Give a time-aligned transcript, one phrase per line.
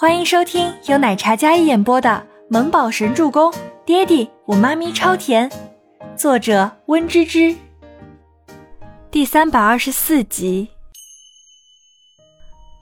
[0.00, 3.50] 欢迎收听由奶茶嘉一演播的《萌宝神助攻》，
[3.84, 5.50] 爹地我妈咪超甜，
[6.16, 7.52] 作者温芝芝。
[9.10, 10.68] 第三百二十四集。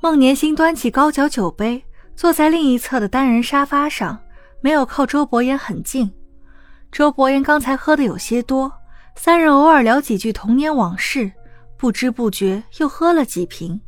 [0.02, 1.82] 孟年星端起高脚酒杯，
[2.14, 4.20] 坐在另一侧的单人沙发上，
[4.60, 6.12] 没有靠周伯言很近。
[6.92, 8.70] 周伯言刚才喝的有些多，
[9.14, 11.32] 三人偶尔聊几句童年往事，
[11.78, 13.80] 不知不觉又喝了几瓶。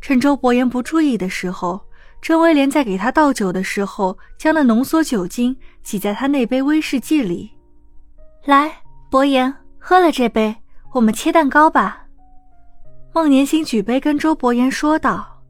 [0.00, 1.78] 趁周伯言不注意的时候。
[2.24, 7.52] 郑威廉在给他倒酒的时候，将那浓缩酒精挤在他那杯威士忌里。
[8.46, 8.72] 来，
[9.10, 10.56] 伯言，喝了这杯，
[10.94, 12.06] 我们切蛋糕吧。
[13.12, 15.42] 孟年星举杯跟周伯言说道。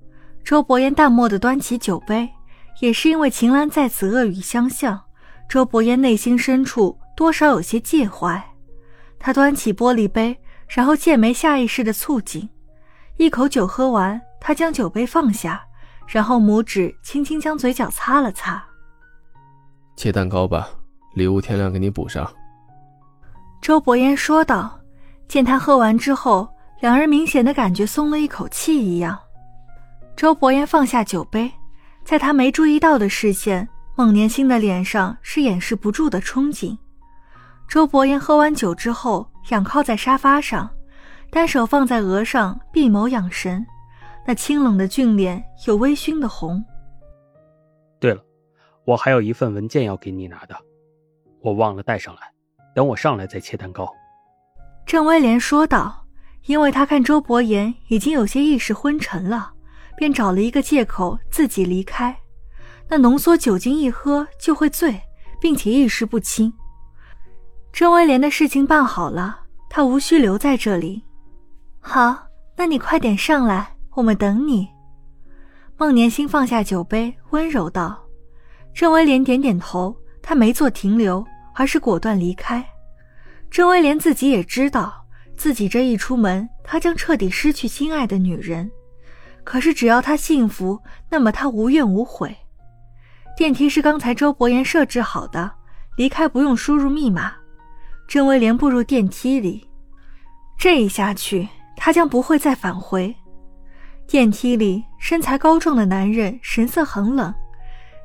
[0.42, 2.28] 周伯言淡漠的端起酒杯，
[2.80, 5.00] 也是因为秦岚在此恶语相向，
[5.48, 8.42] 周伯言内心深处多少有些介怀。
[9.20, 12.48] 他端起玻璃杯，然后剑眉下意识的蹙紧，
[13.16, 15.64] 一口酒喝完，他将酒杯放下。
[16.06, 18.62] 然后拇指轻轻将嘴角擦了擦。
[19.96, 20.69] 切蛋糕吧，
[21.14, 22.30] 礼物天亮给你补上。
[23.60, 24.80] 周伯言说道。
[25.27, 26.47] 见他喝完之后，
[26.80, 29.19] 两人明显的感觉松了一口气一样。
[30.14, 31.50] 周伯言放下酒杯，
[32.05, 33.66] 在他没注意到的视线，
[33.97, 36.77] 孟年星的脸上是掩饰不住的憧憬。
[37.66, 40.69] 周伯言喝完酒之后，仰靠在沙发上，
[41.30, 43.66] 单手放在额上，闭眸养神。
[44.27, 46.64] 那清冷的俊脸有微醺的红。
[48.00, 48.22] 对了，
[48.84, 50.56] 我还有一份文件要给你拿的，
[51.41, 52.33] 我忘了带上来，
[52.75, 53.91] 等我上来再切蛋糕。
[54.86, 56.06] 郑威廉说道，
[56.47, 59.53] 因为他看周伯言已经有些意识昏沉了，
[59.97, 62.16] 便找了一个借口自己离开。
[62.88, 65.00] 那浓缩酒精一喝就会醉，
[65.41, 66.53] 并且意识不清。
[67.72, 71.03] 郑威廉的事情办好了，他无需留在这里。
[71.81, 73.73] 好，那你快点上来。
[73.95, 74.69] 我们等你。
[75.77, 78.00] 孟年星放下酒杯，温柔道
[78.75, 82.65] ：“郑威廉点点头，他没做停留，而是果断离开。
[83.50, 85.04] 郑威廉自己也知道，
[85.37, 88.71] 自己这一出门，他将彻底失去心爱的女人。
[89.44, 92.37] 可是只要他幸福，那么他无怨无悔。
[93.37, 95.50] 电梯是刚才周伯言设置好的，
[95.97, 97.33] 离开不用输入密码。
[98.09, 99.69] 郑威廉步入电梯里，
[100.59, 103.15] 这一下去，他将不会再返回。”
[104.06, 107.34] 电梯里，身材高壮的男人神色很冷，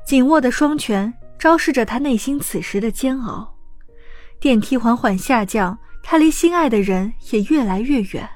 [0.04, 3.54] 紧握的双拳昭示着他内心此时的煎熬。
[4.40, 8.28] 电梯缓缓下降，他离心爱的人也越来越远。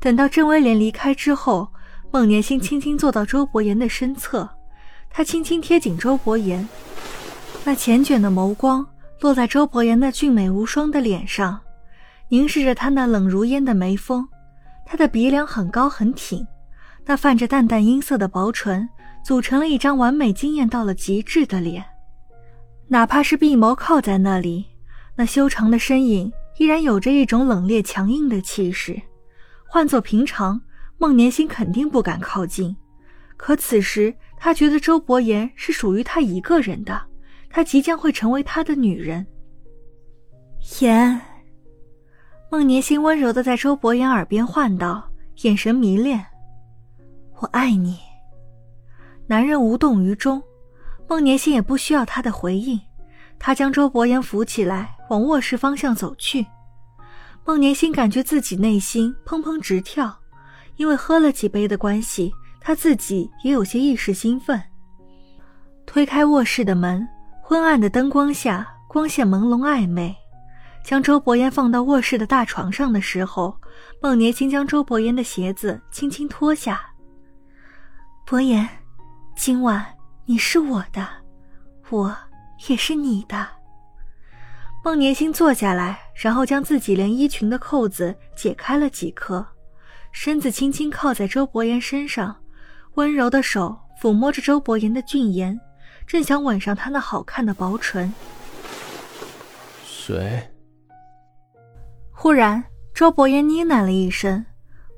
[0.00, 1.68] 等到郑威廉离开之后，
[2.10, 4.48] 孟年星轻轻坐到周伯言的身侧，
[5.08, 6.68] 他轻轻贴紧周伯言，
[7.64, 8.84] 那缱绻的眸光
[9.20, 11.60] 落在周伯言那俊美无双的脸上，
[12.28, 14.28] 凝视着他那冷如烟的眉峰，
[14.84, 16.44] 他的鼻梁很高很挺。
[17.04, 18.88] 那泛着淡淡阴色的薄唇，
[19.24, 21.84] 组成了一张完美惊艳到了极致的脸。
[22.88, 24.66] 哪怕是闭眸靠在那里，
[25.16, 29.00] 那修长的身影依然有着一种冷冽强硬的气势。
[29.66, 30.60] 换做平常，
[30.98, 32.76] 孟年星肯定不敢靠近。
[33.36, 37.00] 可此时，他觉得周伯言是属于他一个人的，
[37.50, 39.26] 他即将会成为他的女人。
[40.80, 41.20] 言，
[42.50, 45.10] 孟年星温柔的在周伯言耳边唤道，
[45.42, 46.24] 眼神迷恋。
[47.42, 47.98] 我爱你。
[49.26, 50.40] 男人无动于衷，
[51.08, 52.80] 孟年心也不需要他的回应。
[53.36, 56.46] 他将周伯言扶起来，往卧室方向走去。
[57.44, 60.16] 孟年心感觉自己内心砰砰直跳，
[60.76, 64.62] 因为喝了几杯的关系，他自己也有些一时兴奋。
[65.84, 67.04] 推开卧室的门，
[67.42, 70.14] 昏暗的灯光下，光线朦胧暧昧。
[70.84, 73.56] 将周伯言放到卧室的大床上的时候，
[74.00, 76.80] 孟年心将周伯言的鞋子轻轻脱下。
[78.32, 78.66] 伯言，
[79.36, 79.84] 今晚
[80.24, 81.06] 你是我的，
[81.90, 82.16] 我
[82.66, 83.46] 也是你的。
[84.82, 89.46] 孟年星坐下来，然后将自己连衣裙的扣子解开了几颗，
[90.12, 92.34] 身子轻轻靠在周伯言身上，
[92.94, 95.60] 温柔的手抚摸着周伯言的俊颜，
[96.06, 98.10] 正想吻上他那好看的薄唇。
[99.84, 100.42] 水。
[102.10, 102.64] 忽然，
[102.94, 104.42] 周伯言呢喃了一声，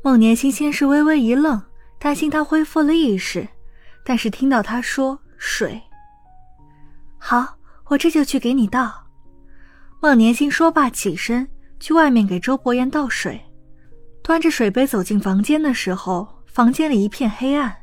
[0.05, 1.61] 孟年星先是微微一愣。
[2.05, 3.49] 担心他恢复了意识，
[4.05, 5.81] 但是听到他说“水”，
[7.17, 7.57] 好，
[7.87, 8.93] 我这就去给你倒。
[10.03, 11.49] 孟年星说罢，起身
[11.81, 13.41] 去外面给周伯言倒水，
[14.23, 17.75] 端着水杯走进房间的时候，房间里一片黑暗。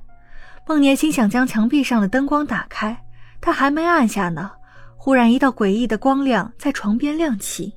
[0.67, 2.95] 孟年心想将墙壁上的灯光打开，
[3.41, 4.51] 他还没按下呢，
[4.97, 7.73] 忽然一道诡异的光亮在床边亮起，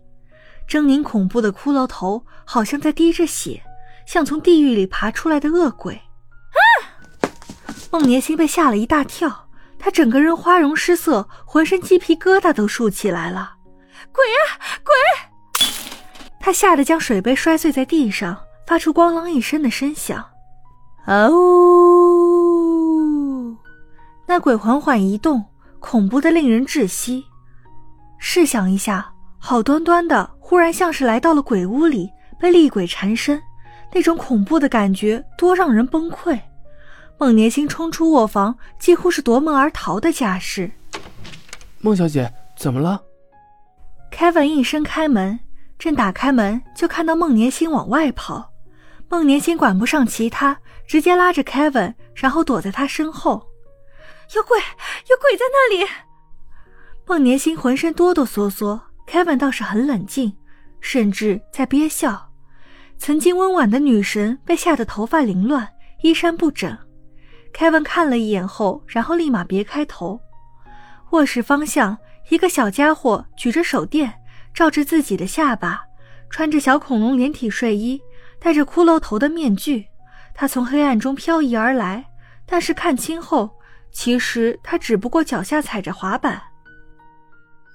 [0.69, 3.63] 狰狞恐怖的骷髅头好像在滴着血，
[4.07, 5.99] 像从地狱里爬出来的恶鬼。
[7.95, 9.47] 孟年星被吓了一大跳，
[9.79, 13.55] 他整个人花容失色，浑身鸡皮疙瘩都竖起来了。
[14.11, 14.93] 鬼啊鬼！
[16.41, 18.37] 他吓得将水杯摔碎在地上，
[18.67, 20.25] 发出咣啷一声的声响。
[21.07, 21.23] 哦，
[24.27, 25.45] 那鬼缓缓移动，
[25.79, 27.25] 恐怖的令人窒息。
[28.19, 33.41] 试想一下，好端端的，忽然像是来到了鬼屋里，被厉鬼缠身，
[33.93, 36.37] 那种恐怖的感觉多让人崩溃。
[37.19, 40.71] 孟年星冲出卧房，几乎是夺门而逃的架势。
[41.81, 43.01] 孟小姐，怎么了
[44.11, 45.39] ？Kevin 一声开门，
[45.79, 48.51] 正打开门，就看到孟年星往外跑。
[49.09, 53.47] 孟年星管不上其他，直接拉着 Kevin，然后躲在他身后。
[54.35, 55.89] 有鬼，有鬼在那里！
[57.07, 60.37] 孟年星浑身哆哆嗦嗦，Kevin 倒是很冷静，
[60.81, 62.31] 甚至在憋笑。
[62.97, 65.69] 曾经温婉的女神被吓得头发凌乱，
[66.03, 66.77] 衣衫不整。
[67.57, 70.21] Kevin 看了一眼后，然后立马别开头。
[71.11, 71.97] 卧室方向，
[72.29, 74.13] 一个小家伙举着手电
[74.53, 75.85] 照着自己的下巴，
[76.29, 78.03] 穿着小恐龙连体睡衣，
[78.41, 79.87] 戴着骷髅头的面具。
[80.35, 82.05] 他从黑暗中漂移而来，
[82.45, 83.49] 但是看清后，
[83.93, 86.43] 其实他只不过脚下踩着滑板。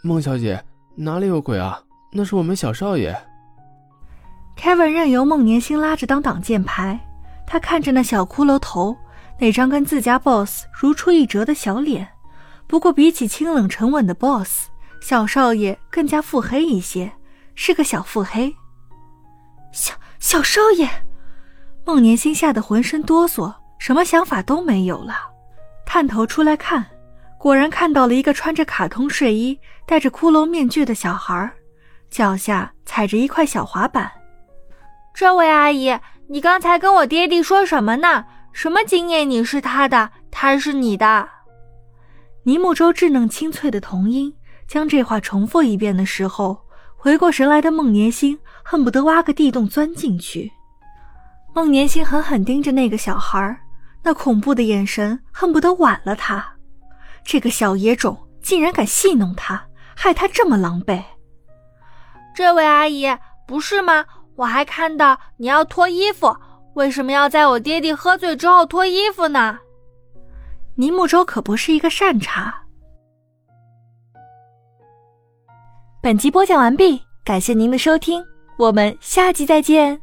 [0.04, 0.62] 孟小姐，
[0.98, 1.82] 哪里有鬼啊？
[2.12, 3.16] 那是我们小少爷。
[4.58, 7.00] Kevin 任由孟年星拉着当挡箭牌，
[7.48, 8.98] 他看着那小骷髅头，
[9.40, 12.08] 那张跟自家 boss 如出一辙的小脸。
[12.68, 14.68] 不过比起清冷沉稳的 boss，
[15.02, 17.12] 小少爷更加腹黑一些，
[17.56, 18.54] 是个小腹黑。
[19.72, 20.88] 小小少爷，
[21.86, 25.16] 孟年星吓得浑身哆嗦，什么想法都没有了，
[25.86, 26.86] 探头出来看。
[27.38, 31.50] 果然看到了一个穿着卡通睡衣、戴着骷髅面具的小孩，
[32.10, 34.12] 脚下踩着一块小滑板。
[35.14, 35.98] 这位阿姨，
[36.28, 38.26] 你刚才跟我爹地说什么呢？
[38.62, 41.30] 什么经验你是他的，他是你的？
[42.44, 44.36] 尼木舟稚嫩清脆的童音
[44.68, 46.60] 将这话重复一遍的时候，
[46.98, 50.52] 回过神来的孟年星恨不得挖个地洞钻进去。
[51.56, 53.58] 孟年星狠狠盯着那个小孩，
[54.04, 56.46] 那恐怖的眼神恨不得剜了他。
[57.24, 59.66] 这个小野种竟然敢戏弄他，
[59.96, 61.02] 害他这么狼狈。
[62.36, 63.08] 这位阿姨，
[63.48, 64.06] 不是吗？
[64.36, 66.36] 我还看到你要脱衣服，
[66.76, 69.60] 为什么要在我爹地喝醉之后脱衣服呢？
[70.76, 72.64] 尼木舟可不是一个善茬。
[76.02, 78.24] 本集播讲完毕，感谢您的收听，
[78.58, 80.00] 我们下集再见。